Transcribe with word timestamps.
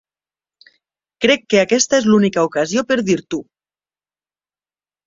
Crec 1.25 1.45
que 1.55 1.61
aquesta 1.65 2.01
és 2.03 2.09
l'única 2.13 2.47
ocasió 2.51 2.87
per 2.95 2.99
dir-t'ho. 3.13 3.45